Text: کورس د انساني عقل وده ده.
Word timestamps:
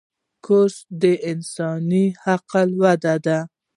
کورس 0.45 0.77
د 1.01 1.03
انساني 1.31 2.05
عقل 2.31 2.69
وده 2.81 3.15
ده. 3.25 3.39